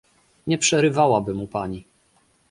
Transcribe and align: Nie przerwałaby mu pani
Nie 0.47 0.57
przerwałaby 0.57 1.33
mu 1.33 1.47
pani 1.47 1.85